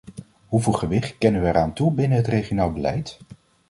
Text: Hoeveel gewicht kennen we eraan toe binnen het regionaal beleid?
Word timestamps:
Hoeveel 0.45 0.73
gewicht 0.73 1.17
kennen 1.17 1.41
we 1.41 1.47
eraan 1.47 1.73
toe 1.73 1.93
binnen 1.93 2.17
het 2.17 2.27
regionaal 2.27 2.71
beleid? 2.71 3.19